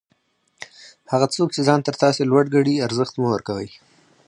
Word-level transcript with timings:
هغه 1.11 1.27
څوک 1.35 1.49
چي 1.55 1.61
ځان 1.67 1.79
تر 1.85 1.95
تاسي 2.01 2.23
لوړ 2.31 2.45
ګڼي؛ 2.55 2.75
ارزښت 2.85 3.13
مه 3.21 3.27
ورکوئ! 3.33 3.67